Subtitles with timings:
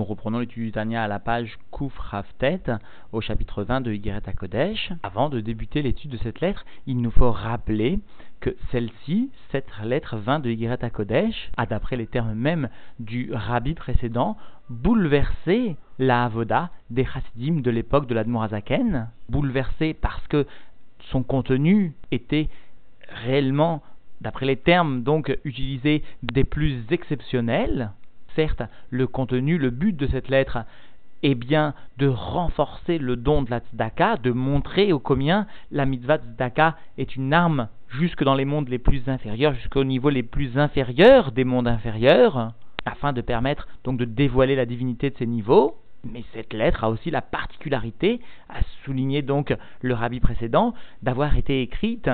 [0.00, 2.62] Nous reprenons l'étude du Tania à la page Kouf Raftet,
[3.12, 4.92] au chapitre 20 de Yigret Kodesh.
[5.02, 7.98] Avant de débuter l'étude de cette lettre, il nous faut rappeler
[8.40, 13.74] que celle-ci, cette lettre 20 de Yigret Kodesh, a d'après les termes mêmes du rabbi
[13.74, 14.38] précédent,
[14.70, 20.46] bouleversé la avoda des chassidim de l'époque de l'Admorazaken, bouleversé parce que
[21.10, 22.48] son contenu était
[23.26, 23.82] réellement,
[24.22, 27.90] d'après les termes donc utilisés, des plus exceptionnels,
[28.34, 30.58] Certes, le contenu, le but de cette lettre
[31.22, 36.18] est bien de renforcer le don de la tzedaka, de montrer au combien la mitzvah
[36.18, 40.58] tzedaka est une arme jusque dans les mondes les plus inférieurs, jusqu'au niveau les plus
[40.58, 42.52] inférieurs des mondes inférieurs,
[42.86, 45.76] afin de permettre donc de dévoiler la divinité de ces niveaux.
[46.04, 50.72] Mais cette lettre a aussi la particularité, à souligner donc le rabbi précédent,
[51.02, 52.08] d'avoir été écrite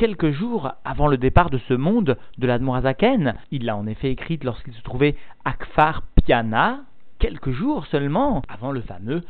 [0.00, 3.34] quelques jours avant le départ de ce monde de l'Admorazaken.
[3.50, 5.14] Il l'a en effet écrite lorsqu'il se trouvait
[5.44, 6.84] à Kfar Piana,
[7.18, 9.20] quelques jours seulement avant le fameux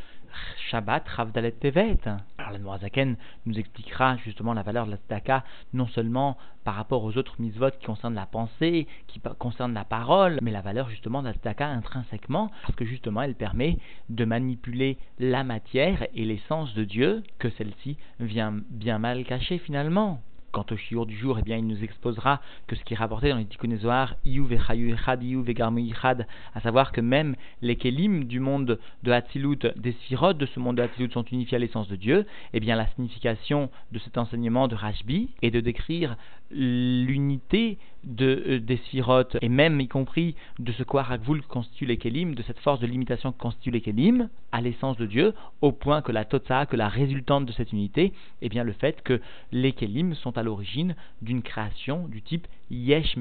[0.71, 1.99] Shabbat Ravdalet Tevet.
[2.39, 7.19] Alors l'Admorazaken nous expliquera justement la valeur de la tzedaka non seulement par rapport aux
[7.19, 11.27] autres mitzvot qui concernent la pensée, qui concernent la parole, mais la valeur justement de
[11.27, 13.77] la tzedaka intrinsèquement, parce que justement elle permet
[14.09, 20.21] de manipuler la matière et l'essence de Dieu, que celle-ci vient bien mal cacher finalement.
[20.53, 23.31] Quant au shiur du jour, eh bien, il nous exposera que ce qui est rapporté
[23.31, 29.13] dans les Tikkun Zohar, Echad, Echad, à savoir que même les Kelim du monde de
[29.13, 32.59] Hatzilut, des Sphirot de ce monde de Hatzilut sont unifiés à l'essence de Dieu, eh
[32.59, 36.17] bien, la signification de cet enseignement de Rashbi est de décrire
[36.51, 37.79] l'unité
[38.21, 42.43] euh, des Sphirot, et même y compris de ce quoi Rakvul constitue les Kelim, de
[42.43, 46.13] cette force de limitation que constitue les Kelim, à l'essence de Dieu, au point que
[46.13, 48.13] la Totsa, que la résultante de cette unité,
[48.43, 49.21] eh bien le fait que
[49.53, 53.17] les Kelim sont à l'origine d'une création du type Yesh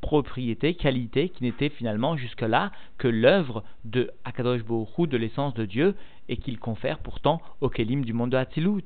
[0.00, 5.94] propriété, qualité, qui n'était finalement jusque-là que l'œuvre de Akadosh Baruch de l'essence de Dieu,
[6.28, 8.84] et qu'il confère pourtant aux Kelim du monde de Hatzilut.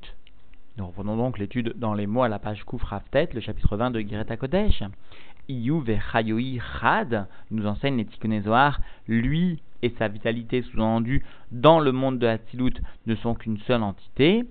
[0.78, 4.00] Nous reprenons donc l'étude dans les mots à la page Koufraftet, le chapitre 20 de
[4.00, 4.82] Greta Kodesh.
[5.46, 12.18] Iyu Vechayoi Chad nous enseigne les Tikkunézoar, lui et sa vitalité sous-entendue dans le monde
[12.18, 12.72] de Hatzilut
[13.06, 14.44] ne sont qu'une seule entité.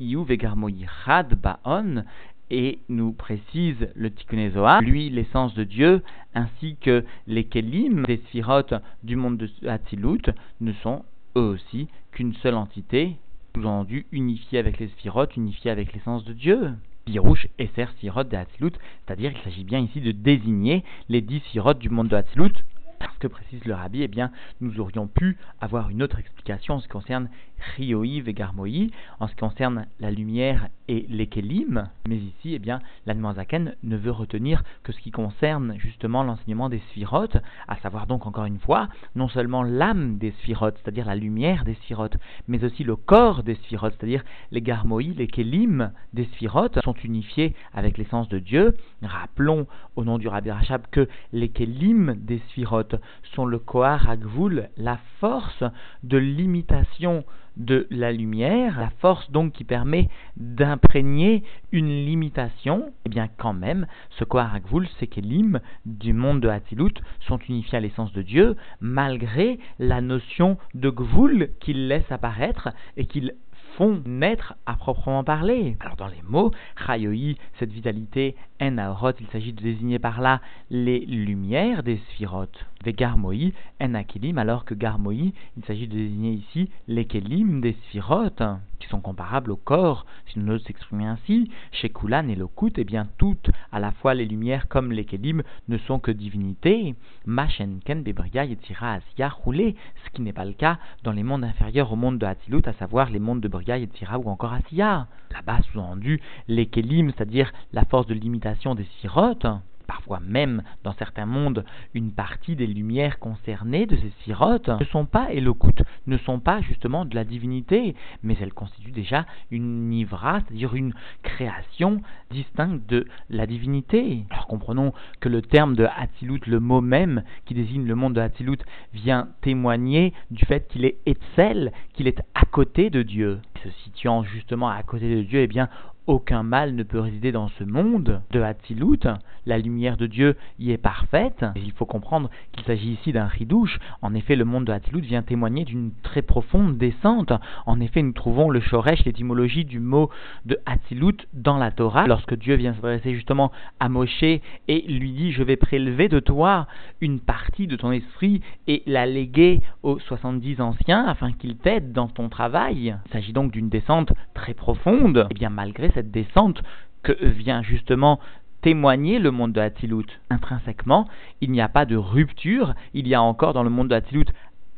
[0.00, 2.04] Iyu Vegarmoyi Chad Baon
[2.50, 6.02] et nous précise le Tikkunézoar, lui l'essence de Dieu,
[6.34, 10.30] ainsi que les Kelim, les Sphirotes du monde de Hatzilut,
[10.62, 11.04] ne sont
[11.36, 13.18] eux aussi qu'une seule entité,
[13.56, 16.74] sous-entendu unifié avec les sphirotes, unifié avec l'essence de Dieu.
[17.06, 18.72] Pirouche, Esser, Sirot de Hatzilut,
[19.04, 22.52] c'est-à-dire qu'il s'agit bien ici de désigner les dix sirotes du monde de Hatzilut,
[22.98, 24.30] parce que précise le rabbi, eh bien,
[24.60, 27.30] nous aurions pu avoir une autre explication en ce qui concerne
[27.76, 28.88] Rioi Vegarmoi,
[29.20, 33.96] en ce qui concerne la lumière et les Kelim, mais ici, eh bien, l'Admanzaken ne
[33.96, 37.36] veut retenir que ce qui concerne justement l'enseignement des sphirotes,
[37.66, 41.74] à savoir donc encore une fois, non seulement l'âme des sphirotes, c'est-à-dire la lumière des
[41.74, 46.94] sphirotes, mais aussi le corps des sphirotes, c'est-à-dire les Garmoi, les Kelim des sphirotes sont
[47.04, 48.76] unifiés avec l'essence de Dieu.
[49.02, 52.96] Rappelons au nom du Rabbi Rachab que les Kelim des sphirotes
[53.34, 55.64] sont le Kohar Agvul, la force
[56.02, 57.24] de l'imitation
[57.56, 63.86] de la lumière, la force donc qui permet d'imprégner une limitation, eh bien quand même,
[64.10, 68.22] ce Kohar Agvul, c'est que l'hymne du monde de Hatzilut sont unifiés à l'essence de
[68.22, 73.34] Dieu, malgré la notion de Gvul qu'ils laissent apparaître et qu'ils
[73.76, 75.76] font naître à proprement parler.
[75.80, 76.50] Alors dans les mots,
[76.86, 78.76] Chayoi, cette vitalité, En
[79.20, 82.66] il s'agit de désigner par là les lumières des sphirotes.
[82.84, 87.72] Des Garmoi, En Akilim, alors que Garmoi, il s'agit de désigner ici les Kelim des
[87.84, 88.42] sphirotes,
[88.78, 91.50] qui sont comparables au corps, si nous nous exprimer ainsi.
[91.72, 95.42] Chez Kulan et Lokut, eh bien toutes, à la fois les lumières comme les Kelim,
[95.68, 96.94] ne sont que divinités.
[97.26, 101.92] Machenken, Bebria, Yetzira, Asiya, roulé, ce qui n'est pas le cas dans les mondes inférieurs
[101.92, 105.08] au monde de Hatzilut, à savoir les mondes de Bria, Yetzira ou encore Asiya.
[105.32, 109.46] Là-bas, sous-entendu, les Kelim, c'est-à-dire la force de limitation des sirotes,
[109.86, 115.06] parfois même dans certains mondes, une partie des lumières concernées de ces sirotes ne sont
[115.06, 120.40] pas éloquentes, ne sont pas justement de la divinité, mais elles constituent déjà une nivra,
[120.40, 120.92] c'est-à-dire une
[121.22, 124.24] création distincte de la divinité.
[124.30, 128.20] Alors comprenons que le terme de Hatzilut, le mot même qui désigne le monde de
[128.20, 128.58] Hatzilut,
[128.92, 133.40] vient témoigner du fait qu'il est Etzel, qu'il est à côté de Dieu.
[133.66, 135.68] Se situant justement à côté de Dieu, eh bien,
[136.06, 139.08] aucun mal ne peut résider dans ce monde de Hatzilut.
[139.44, 141.44] La lumière de Dieu y est parfaite.
[141.56, 143.78] Il faut comprendre qu'il s'agit ici d'un ridouche.
[144.02, 147.32] En effet, le monde de Hatzilut vient témoigner d'une très profonde descente.
[147.64, 150.10] En effet, nous trouvons le Shoresh, l'étymologie du mot
[150.44, 152.06] de Hatzilut dans la Torah.
[152.06, 156.66] Lorsque Dieu vient s'adresser justement à Moshe et lui dit Je vais prélever de toi
[157.00, 162.08] une partie de ton esprit et la léguer aux 70 anciens afin qu'ils t'aident dans
[162.08, 162.96] ton travail.
[163.06, 165.16] Il s'agit donc d'une descente très profonde.
[165.16, 166.62] Et eh bien, malgré cette descente
[167.02, 168.20] que vient justement
[168.60, 170.06] témoigner le monde de Hatzilut.
[170.28, 171.08] Intrinsèquement,
[171.40, 174.26] il n'y a pas de rupture, il y a encore dans le monde de Hatzilut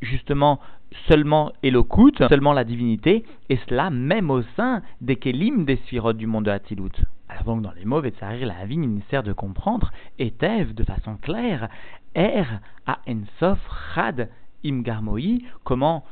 [0.00, 0.60] justement
[1.08, 6.26] seulement Elokut, seulement la divinité, et cela même au sein des Kélim des sphirotes du
[6.26, 7.02] monde de Hatzilut.
[7.28, 11.16] Alors donc dans les mots Vetsarir la vie il sert de comprendre, et de façon
[11.16, 11.68] claire,
[12.14, 12.44] Er
[12.86, 13.58] a Ensof
[13.94, 14.28] Chad
[14.64, 16.04] Imgarmoi, comment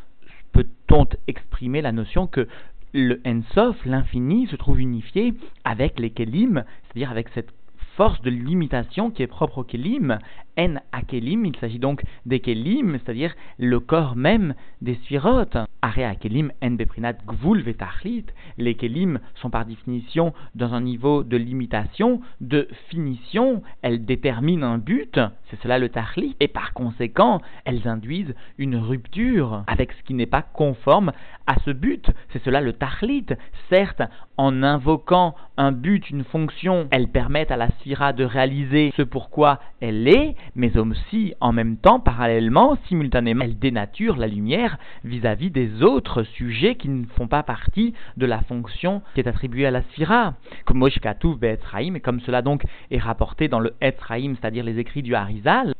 [0.52, 2.48] peut-on exprimer la notion que
[2.92, 5.34] le Ensof, l'infini, se trouve unifié
[5.64, 7.52] avec les Kelim, c'est-à-dire avec cette
[7.96, 10.18] force de limitation qui est propre au Kelim,
[10.58, 15.56] en akelim, il s'agit donc des kelim, c'est-à-dire le corps même des sphirotes.
[15.82, 18.24] Are akelim en beprinat gvul vetachlit.
[18.56, 23.62] Les kelim sont par définition dans un niveau de limitation, de finition.
[23.82, 25.20] Elles déterminent un but,
[25.50, 30.26] c'est cela le tachlit, et par conséquent, elles induisent une rupture avec ce qui n'est
[30.26, 31.12] pas conforme
[31.46, 32.10] à ce but.
[32.32, 33.26] C'est cela le tachlit.
[33.68, 34.02] Certes,
[34.38, 39.60] en invoquant un but, une fonction, elles permettent à la sphira de réaliser ce pourquoi
[39.80, 45.82] elle est, mais aussi, en même temps, parallèlement, simultanément, elle dénature la lumière vis-à-vis des
[45.82, 49.82] autres sujets qui ne font pas partie de la fonction qui est attribuée à la
[49.82, 50.34] sphira.
[50.64, 50.86] Comme
[52.02, 55.74] comme cela donc est rapporté dans le Etzraim, c'est-à-dire les écrits du Harizal.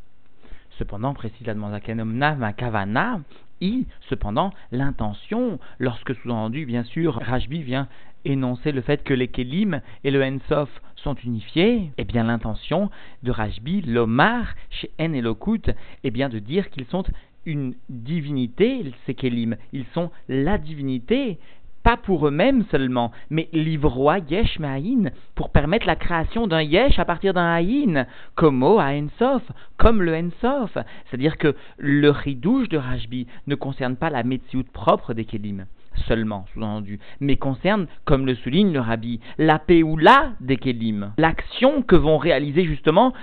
[0.77, 3.19] Cependant, précise la Kanomna Kavana,
[3.61, 7.87] I, cependant, l'intention, lorsque sous-entendu, bien sûr, Rajbi vient
[8.27, 12.89] énoncer le fait que les Kelim et le Ensof sont unifiés, eh bien l'intention
[13.23, 15.71] de Rajbi, l'Omar, chez En et Lokut,
[16.03, 17.03] est bien de dire qu'ils sont
[17.45, 19.55] une divinité, ces Kelim.
[19.71, 21.39] Ils sont la divinité,
[21.83, 27.05] pas pour eux-mêmes seulement, mais l'ivroa yesh me'ayin, pour permettre la création d'un yesh à
[27.05, 29.43] partir d'un ayin, comme au Ensof,
[29.77, 30.77] comme le ensof.
[31.05, 35.65] C'est-à-dire que le ridouche de Rajbi ne concerne pas la métiout propre des kelim
[36.07, 41.95] seulement, sous-entendu, mais concerne, comme le souligne le rabbi, la la des Kélim, l'action que
[41.95, 43.13] vont réaliser justement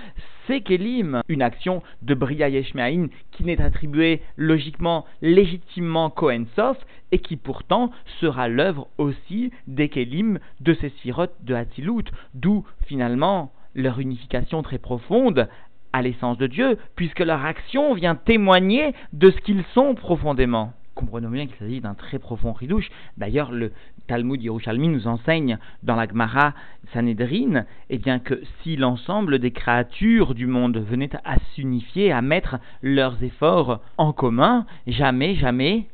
[0.47, 6.77] ces Kélim, une action de Bria Yeshmeaïn qui n'est attribuée logiquement, légitimement Kohensof
[7.11, 13.51] et qui pourtant sera l'œuvre aussi des Kélim de ces sirotes de Hatzilut, d'où finalement
[13.73, 15.49] leur unification très profonde
[15.93, 21.29] à l'essence de Dieu, puisque leur action vient témoigner de ce qu'ils sont profondément comprenons
[21.29, 22.89] bien qu'il s'agit d'un très profond ridouche.
[23.17, 23.71] D'ailleurs, le
[24.07, 26.53] Talmud Yerushalmi nous enseigne dans la Gemara
[26.93, 32.57] Sanhedrin eh bien, que si l'ensemble des créatures du monde venaient à s'unifier, à mettre
[32.81, 35.87] leurs efforts en commun, jamais, jamais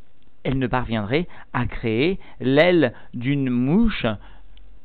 [0.44, 4.06] elles ne parviendraient à créer l'aile d'une mouche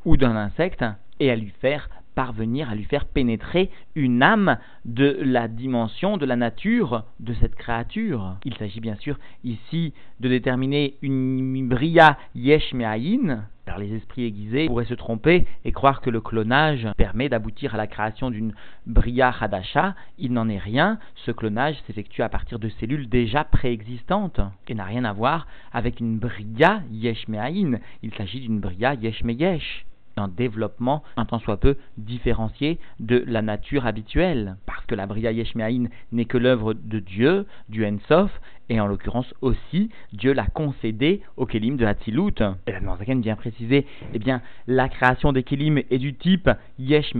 [0.05, 0.85] ou d'un insecte
[1.21, 6.27] et à lui faire parvenir à lui faire pénétrer une âme de la dimension, de
[6.27, 8.39] la nature de cette créature.
[8.45, 12.75] Il s'agit bien sûr ici de déterminer une bria yesh
[13.67, 17.77] car les esprits aiguisés pourraient se tromper et croire que le clonage permet d'aboutir à
[17.77, 18.55] la création d'une
[18.87, 19.95] bria hadasha.
[20.19, 20.99] Il n'en est rien.
[21.17, 26.01] Ce clonage s'effectue à partir de cellules déjà préexistantes et n'a rien à voir avec
[26.01, 27.81] une bria yesh me'ayin.
[28.03, 29.85] Il s'agit d'une bria yesh me'yesh
[30.17, 35.33] un développement un tant soit peu différencié de la nature habituelle, parce que la Bria
[35.33, 38.31] Yeshmeaïn n'est que l'œuvre de Dieu, du Ensof,
[38.69, 42.43] et en l'occurrence aussi, Dieu l'a concédé au Kélim de Hatzilut.
[42.67, 47.15] Et la Norzaken vient préciser, eh bien, la création des Kélim est du type Yesh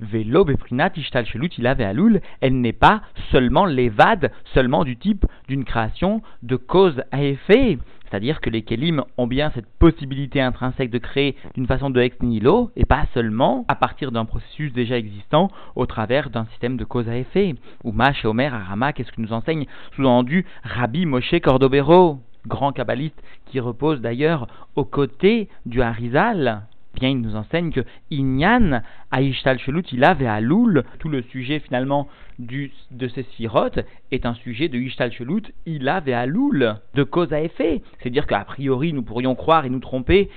[0.00, 5.64] Velo Beprinat Ishtal Shelut Ilave Alul, elle n'est pas seulement l'évade, seulement du type d'une
[5.64, 7.78] création de cause à effet.
[8.08, 12.20] C'est-à-dire que les Kélim ont bien cette possibilité intrinsèque de créer d'une façon de ex
[12.22, 16.84] nihilo, et pas seulement à partir d'un processus déjà existant au travers d'un système de
[16.84, 17.54] cause à effet.
[17.84, 23.20] Ou Mash et Omer Arama, qu'est-ce que nous enseigne Sous-entendu, Rabbi Moshe Cordobero, grand kabbaliste
[23.46, 26.62] qui repose d'ailleurs aux côtés du Harizal
[26.94, 27.80] bien il nous enseigne que
[28.10, 33.80] Inyan, Aishtal Shelut, il avait à Loul, tout le sujet finalement de ces sirotes
[34.12, 37.82] est un sujet de Ishtal Shelut, il avait à Loul, de cause à effet.
[37.98, 40.28] C'est-à-dire qu'a priori nous pourrions croire et nous tromper,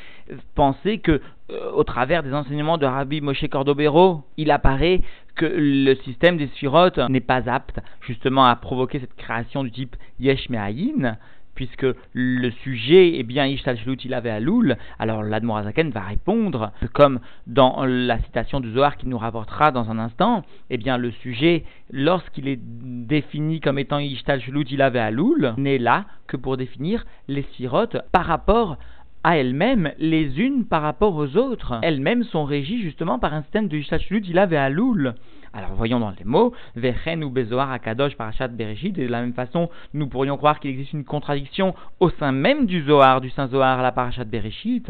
[0.56, 5.02] penser que euh, au travers des enseignements de Rabbi Moshe Cordobero, il apparaît
[5.36, 9.96] que le système des sirotes n'est pas apte justement à provoquer cette création du type
[10.20, 11.18] Yesh Me'ayin,
[11.56, 17.20] puisque le sujet est bien Ishtal il avait à Loul, alors l'Admorazaken va répondre comme
[17.48, 21.64] dans la citation du Zohar qui nous rapportera dans un instant, eh bien le sujet,
[21.92, 27.06] lorsqu'il est défini comme étant Ishtal il avait à Loul, n'est là que pour définir
[27.28, 28.78] les sirotes par rapport
[29.24, 31.80] à elles-mêmes, les unes par rapport aux autres.
[31.84, 35.14] Elles-mêmes sont régies justement par un système de Ishtal il avait à Loul.
[35.54, 39.34] Alors voyons dans les mots, Vechen ou Bezoar Akadosh Parashat Bereshit, et de la même
[39.34, 43.48] façon, nous pourrions croire qu'il existe une contradiction au sein même du Zohar, du Saint
[43.48, 44.90] Zohar à la Parashat Bereshit.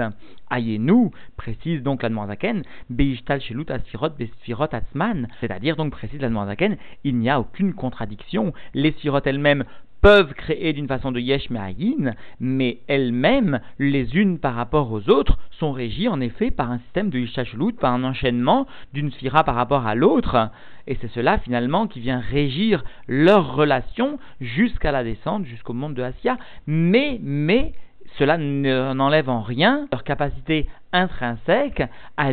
[0.51, 6.77] nous précise donc la Zaken, Beishtal Shelut Asfirot Besfirot Atzman, c'est-à-dire donc précise la Zaken,
[7.03, 8.53] il n'y a aucune contradiction.
[8.75, 9.63] Les Sirot elles-mêmes
[10.01, 15.37] peuvent créer d'une façon de yesh me'ayin, mais elles-mêmes, les unes par rapport aux autres,
[15.51, 19.55] sont régies en effet par un système de yishashlut, par un enchaînement d'une sphira par
[19.55, 20.49] rapport à l'autre,
[20.87, 26.01] et c'est cela finalement qui vient régir leur relation jusqu'à la descente, jusqu'au monde de
[26.01, 27.73] Assia, mais, mais,
[28.17, 31.83] cela n'enlève en rien leur capacité intrinsèque
[32.17, 32.31] à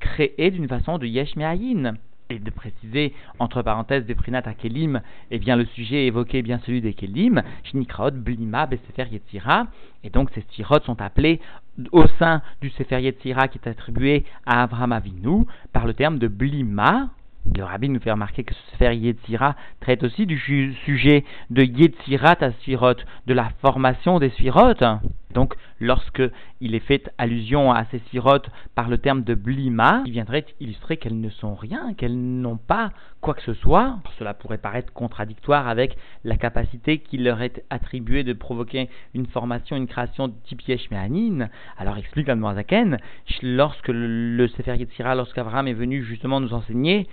[0.00, 1.94] créer d'une façon de yesh me'ayin
[2.34, 5.00] et de préciser, entre parenthèses, des prinat à Kelim,
[5.30, 9.66] eh bien le sujet évoqué est bien celui des Kelim, Shnikraot, Blima, Besefer Yetzira,
[10.02, 11.40] et donc ces sirot sont appelés
[11.92, 16.28] au sein du Sefer Yetzira qui est attribué à Abraham Avinu par le terme de
[16.28, 17.08] Blima,
[17.54, 22.36] le rabbi nous fait remarquer que ce Sefer Yetzira traite aussi du sujet de Yetzirat
[22.40, 22.94] à Sphirot,
[23.26, 24.74] de la formation des Sphirot.
[25.34, 26.22] Donc, lorsque
[26.60, 30.96] il est fait allusion à ces Sphirotes par le terme de blima, il viendrait illustrer
[30.96, 33.98] qu'elles ne sont rien, qu'elles n'ont pas quoi que ce soit.
[34.18, 39.76] Cela pourrait paraître contradictoire avec la capacité qui leur est attribuée de provoquer une formation,
[39.76, 40.54] une création de type.
[41.76, 42.98] Alors, explique la Zaken,
[43.42, 47.08] lorsque le Sefer Yetzira, lorsqu'Abraham est venu justement nous enseigner,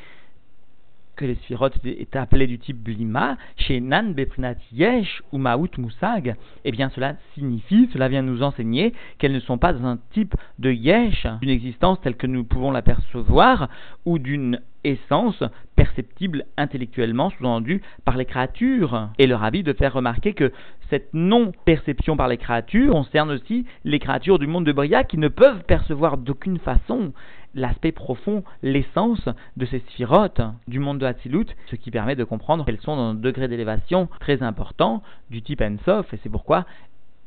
[1.15, 6.36] que les sphirotes étaient appelées du type blima, chez Nan Beprinat Yesh ou Maout Musag,
[6.63, 10.72] eh bien cela signifie, cela vient nous enseigner qu'elles ne sont pas un type de
[10.72, 13.70] Yesh, d'une existence telle que nous pouvons l'apercevoir,
[14.06, 15.44] ou d'une essence
[15.75, 19.10] perceptible intellectuellement, sous-entendu par les créatures.
[19.20, 20.51] Et le rabbi de faire remarquer que
[20.89, 25.27] cette non-perception par les créatures concerne aussi les créatures du monde de Bria qui ne
[25.27, 27.13] peuvent percevoir d'aucune façon
[27.53, 29.27] l'aspect profond, l'essence
[29.58, 33.10] de ces sphirotes du monde de Hatzilut, ce qui permet de comprendre qu'elles sont dans
[33.10, 36.65] un degré d'élévation très important du type Ensof, et c'est pourquoi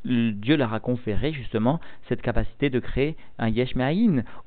[0.05, 3.75] Dieu leur a conféré justement cette capacité de créer un Yesh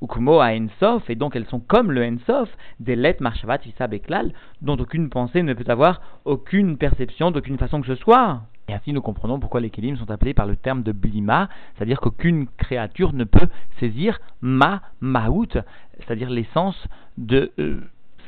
[0.02, 3.88] ou Kumo à Ensof, et donc elles sont comme le Ensof, des lettres Marshavat, Issa,
[3.88, 8.42] Beklal, dont aucune pensée ne peut avoir aucune perception d'aucune façon que ce soit.
[8.70, 12.02] Et ainsi, nous comprenons pourquoi les Kélim sont appelés par le terme de blima, c'est-à-dire
[12.02, 13.48] qu'aucune créature ne peut
[13.80, 15.58] saisir ma maout,
[16.00, 17.82] c'est-à-dire l'essence de euh,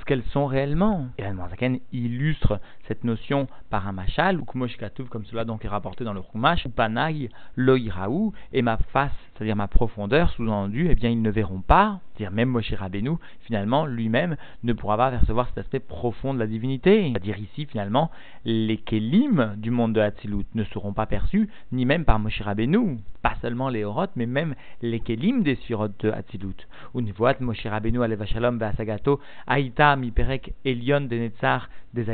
[0.10, 1.06] qu'elles sont réellement.
[1.20, 6.13] Et Zaken illustre cette notion par un machal, ou comme cela donc est rapporté dans
[6.13, 11.22] le Rumash, ou panay loiraou, et ma face, c'est-à-dire ma profondeur, sous-entendu, eh bien ils
[11.22, 13.12] ne verront pas, c'est-à-dire même Moshe Rabbeinu,
[13.42, 17.12] finalement, lui-même ne pourra pas percevoir cet aspect profond de la divinité.
[17.12, 18.10] C'est-à-dire ici, finalement,
[18.44, 22.98] les kelim du monde de Hatzilut ne seront pas perçus, ni même par Moshe Rabbeinu.
[23.22, 26.68] Pas seulement les Horot, mais même les kelim des Sphirot de Hatzilut.
[26.96, 32.06] Unvoat Moshe Rabbeinu aleva shalom be'asagato, aïta miperek elion de Netzar des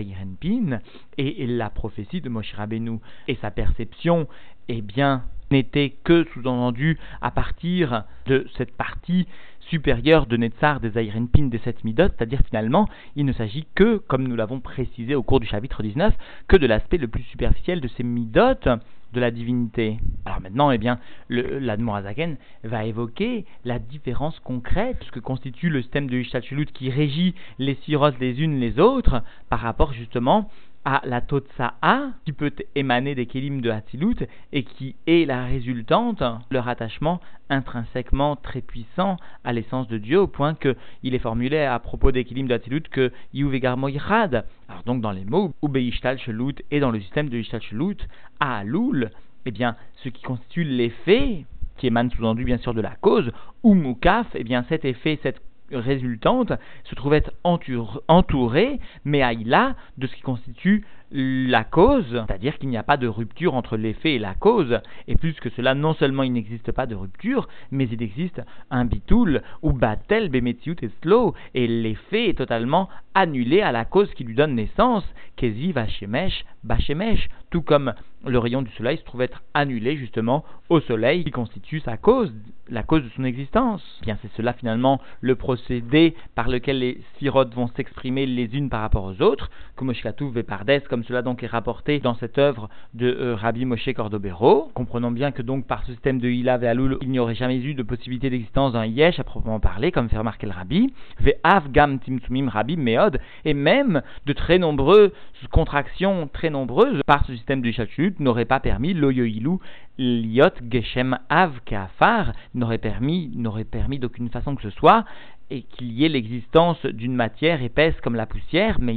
[0.42, 0.80] Pin,
[1.18, 3.00] et la prophétie de Moshe Rabbeinu.
[3.28, 4.28] Et sa perception,
[4.68, 9.28] eh bien, n'était que sous-entendu à partir de cette partie
[9.60, 14.28] supérieure de Netzar des Pin des sept Midot, c'est-à-dire finalement, il ne s'agit que, comme
[14.28, 16.14] nous l'avons précisé au cours du chapitre 19,
[16.48, 18.80] que de l'aspect le plus superficiel de ces Midot
[19.14, 19.98] de la divinité.
[20.26, 26.10] Alors maintenant, eh bien, l'Admorazaken va évoquer la différence concrète, ce que constitue le système
[26.10, 30.50] de Ishtachulut qui régit les sirotes les unes les autres, par rapport justement
[30.86, 34.18] à la Totsa'a, qui peut émaner des Kélim de Hatzilut
[34.54, 40.28] et qui est la résultante, leur attachement intrinsèquement très puissant à l'essence de Dieu, au
[40.28, 44.46] point qu'il est formulé à propos des Kélim de Hatzilut que Yuvegar Moirad.
[44.70, 47.98] Alors donc dans les mots, Ubeishtal Shelut et dans le système de Ishtal Shelut,
[48.40, 49.10] à Aloul,
[49.46, 51.46] eh bien, ce qui constitue l'effet,
[51.78, 53.32] qui émane sous-entendu bien sûr de la cause,
[53.64, 55.42] ou Moukaf, eh bien cet effet, cette
[55.72, 56.54] résultante
[56.84, 62.78] se trouve être entourée, mais là de ce qui constitue la cause, c'est-à-dire qu'il n'y
[62.78, 66.24] a pas de rupture entre l'effet et la cause, et plus que cela, non seulement
[66.24, 71.34] il n'existe pas de rupture, mais il existe un bitoul ou batel bemetiut et slow,
[71.54, 75.06] et l'effet est totalement annulé à la cause qui lui donne naissance,
[75.38, 77.94] kezi vachemesh, bachemesh, tout comme
[78.26, 82.34] le rayon du soleil se trouve être annulé justement au soleil qui constitue sa cause,
[82.70, 83.84] la cause de son existence.
[84.02, 88.82] Bien, c'est cela finalement le procédé par lequel les sirotes vont s'exprimer les unes par
[88.82, 92.70] rapport aux autres, comme Shkatouv et Pardes, comme cela donc est rapporté dans cette œuvre
[92.94, 94.72] de euh, Rabbi Moshe Cordobero.
[94.74, 96.72] Comprenons bien que donc par ce système de Hilav et
[97.02, 100.18] il n'y aurait jamais eu de possibilité d'existence d'un Yesh à proprement parler, comme fait
[100.18, 100.94] remarquer le Rabbi.
[101.20, 105.12] Ve'av gam timtumim Rabbi Meod, et même de très nombreuses
[105.52, 109.60] contractions très nombreuses par ce système de Chachulut n'aurait pas permis l'Oyoilou
[109.98, 115.04] Liot Geshem Av Kafar, n'aurait permis, n'aurait permis d'aucune façon que ce soit
[115.50, 118.96] et qu'il y ait l'existence d'une matière épaisse comme la poussière, mais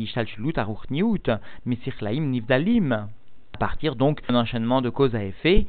[2.30, 3.08] Nivdalim.
[3.54, 5.66] À partir donc d'un enchaînement de cause à effet,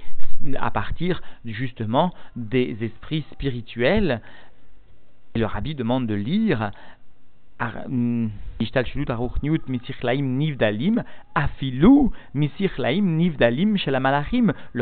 [0.59, 4.21] à partir justement des esprits spirituels.
[5.35, 6.71] Le rabbi demande de lire
[7.61, 8.29] Le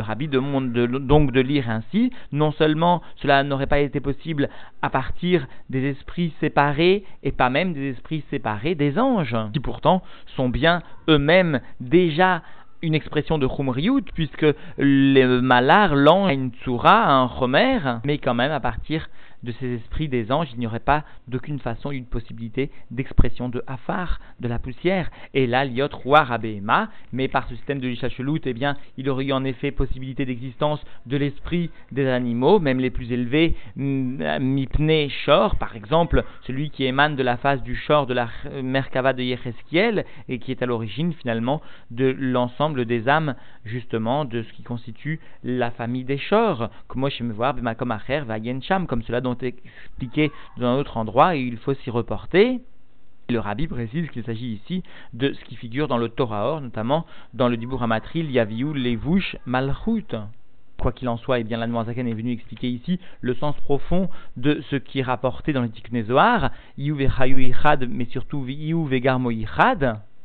[0.02, 2.12] rabbi demande donc de lire ainsi.
[2.32, 4.48] Non seulement cela n'aurait pas été possible
[4.82, 10.02] à partir des esprits séparés, et pas même des esprits séparés des anges, qui pourtant
[10.36, 12.42] sont bien eux-mêmes déjà
[12.82, 18.34] une expression de Chumriyut, puisque le malar, l'ange, a une tsura, un chomer, mais quand
[18.34, 19.08] même à partir
[19.42, 23.62] de ces esprits des anges, il n'y aurait pas d'aucune façon une possibilité d'expression de
[23.66, 25.10] Afar, de la poussière.
[25.34, 29.26] Et là, Liot, Roi, Rabéma, mais par ce système de l'Ishachelout, eh bien, il aurait
[29.26, 35.56] eu en effet possibilité d'existence de l'esprit des animaux, même les plus élevés, Mipne Shor,
[35.56, 38.28] par exemple, celui qui émane de la face du Shor de la
[38.62, 44.42] Merkava de Yecheskiel, et qui est à l'origine finalement de l'ensemble des âmes, justement, de
[44.42, 47.54] ce qui constitue la famille des Shor, comme moi je me voir,
[48.86, 49.02] comme
[49.34, 49.52] comme cela
[49.84, 52.60] expliqué dans un autre endroit et il faut s'y reporter.
[53.30, 54.82] Le rabbi précise qu'il s'agit ici
[55.12, 57.04] de ce qui figure dans le Torah, notamment
[57.34, 60.16] dans le Dibur Hamatril, Yaviou, Levouch, Malchut.
[60.80, 64.08] Quoi qu'il en soit, eh bien, la Zaken est venu expliquer ici le sens profond
[64.36, 69.30] de ce qui est rapporté dans les Tiknezoar, mais surtout Iou Vegarmo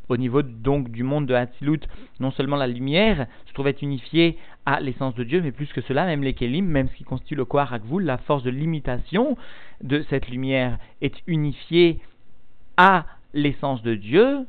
[0.09, 1.81] au niveau donc du monde de Hatzilut,
[2.19, 6.05] non seulement la lumière se trouvait unifiée à l'essence de Dieu, mais plus que cela,
[6.05, 9.37] même les Kélim, même ce qui constitue le Koharakvul, la force de limitation
[9.81, 11.99] de cette lumière est unifiée
[12.77, 14.45] à l'essence de Dieu,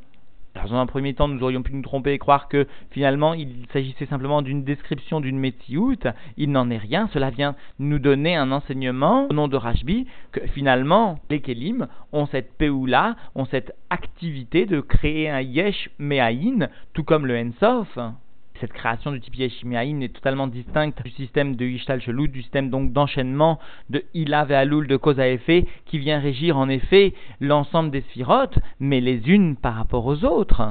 [0.55, 4.07] dans un premier temps, nous aurions pu nous tromper et croire que finalement il s'agissait
[4.07, 5.97] simplement d'une description d'une métiout.
[6.37, 7.09] Il n'en est rien.
[7.13, 12.27] Cela vient nous donner un enseignement au nom de Rashbi que finalement les Kélim ont
[12.27, 17.99] cette peoula, ont cette activité de créer un yesh me'aïn, tout comme le ensof
[18.61, 22.93] cette création du type Yeshimiaïn est totalement distincte du système de Ishtal du système donc
[22.93, 23.59] d'enchaînement
[23.91, 28.03] de Ilav et Alul de cause à effet, qui vient régir en effet l'ensemble des
[28.03, 30.63] sphirotes, mais les unes par rapport aux autres.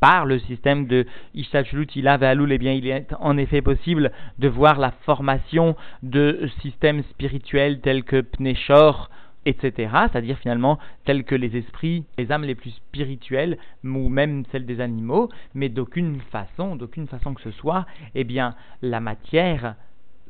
[0.00, 4.10] Par le système de Ishtal Shelut, Ilav et eh bien, il est en effet possible
[4.38, 9.10] de voir la formation de systèmes spirituels tels que Pneshor,
[9.46, 14.66] etc., c'est-à-dire finalement tels que les esprits, les âmes les plus spirituelles, ou même celles
[14.66, 19.74] des animaux, mais d'aucune façon, d'aucune façon que ce soit, eh bien, la matière,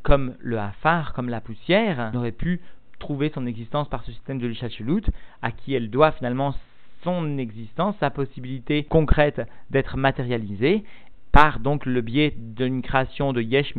[0.03, 2.61] comme le hafar, comme la poussière, n'aurait pu
[2.99, 5.03] trouver son existence par ce système de l'Ishachelut,
[5.43, 6.55] à qui elle doit finalement
[7.03, 10.85] son existence, sa possibilité concrète d'être matérialisée,
[11.33, 13.75] par donc le biais d'une création de Yesh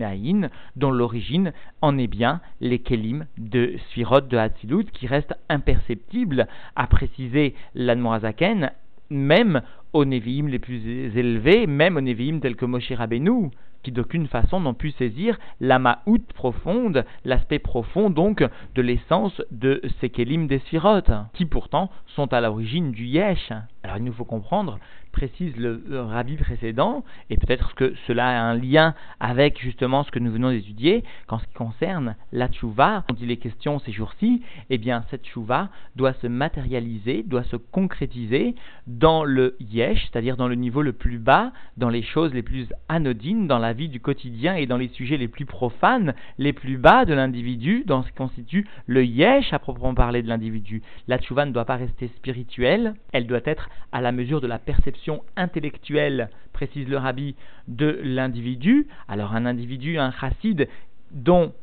[0.75, 6.87] dont l'origine en est bien les Kelim de Sphirot de Hatzilut, qui restent imperceptibles, à
[6.87, 8.71] préciser l'Admorazaken,
[9.09, 9.61] même
[9.93, 13.51] aux Nevi'im les plus élevés, même aux Nevi'im tels que Moshe Rabbeinu,
[13.83, 18.43] qui d'aucune façon n'ont pu saisir la ma'out profonde, l'aspect profond donc
[18.75, 21.01] de l'essence de ces Kelim des Sphirot,
[21.33, 23.51] qui pourtant sont à l'origine du Yesh.
[23.83, 24.79] Alors il nous faut comprendre
[25.13, 30.19] précise le, rabbi précédent, et peut-être que cela a un lien avec justement ce que
[30.19, 34.41] nous venons d'étudier, qu'en ce qui concerne la tchouva, dont il est question ces jours-ci,
[34.69, 38.55] eh bien cette tchouva doit se matérialiser, doit se concrétiser
[38.87, 42.67] dans le yesh, c'est-à-dire dans le niveau le plus bas, dans les choses les plus
[42.89, 46.77] anodines, dans la vie du quotidien et dans les sujets les plus profanes, les plus
[46.77, 50.81] bas de l'individu, dans ce qui constitue le yesh à proprement parler de l'individu.
[51.07, 54.59] La tchouva ne doit pas rester spirituelle, elle doit être à la mesure de la
[54.59, 57.35] perception intellectuelle, précise le rabbi,
[57.67, 58.87] de l'individu.
[59.07, 60.67] Alors un individu, un chassid,
[61.11, 61.53] dont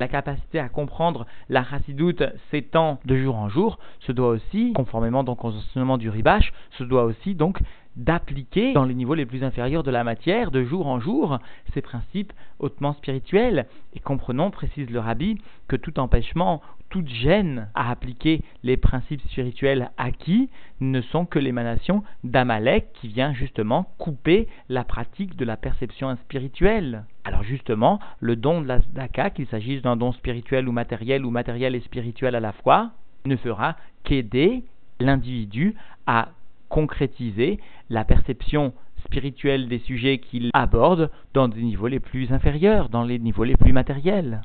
[0.00, 5.24] la capacité à comprendre la chassidoute s'étend de jour en jour, se doit aussi, conformément
[5.24, 7.58] donc aux enseignements du ribash, se doit aussi donc
[7.96, 11.38] d'appliquer dans les niveaux les plus inférieurs de la matière, de jour en jour,
[11.74, 13.66] ces principes hautement spirituels.
[13.94, 16.60] Et comprenons, précise le rabbi, que tout empêchement,
[16.94, 23.32] toute gêne à appliquer les principes spirituels acquis ne sont que l'émanation d'Amalek qui vient
[23.34, 27.02] justement couper la pratique de la perception spirituelle.
[27.24, 31.30] Alors justement, le don de la Zdaka, qu'il s'agisse d'un don spirituel ou matériel ou
[31.30, 32.92] matériel et spirituel à la fois,
[33.24, 34.62] ne fera qu'aider
[35.00, 35.74] l'individu
[36.06, 36.28] à
[36.68, 37.58] concrétiser
[37.90, 38.72] la perception
[39.04, 43.56] spirituels des sujets qu'il aborde dans des niveaux les plus inférieurs, dans les niveaux les
[43.56, 44.42] plus matériels.